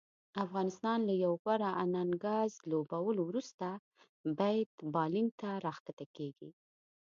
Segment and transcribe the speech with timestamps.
[0.45, 3.67] افغانستان له یو غوره اننګز لوبولو وروسته
[4.37, 6.49] بیت بالینګ ته راښکته کیږي